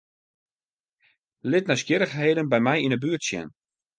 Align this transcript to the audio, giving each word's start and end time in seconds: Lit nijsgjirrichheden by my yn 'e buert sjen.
Lit 1.49 1.65
nijsgjirrichheden 1.67 2.47
by 2.51 2.59
my 2.65 2.75
yn 2.85 2.93
'e 2.95 2.99
buert 3.03 3.23
sjen. 3.27 3.47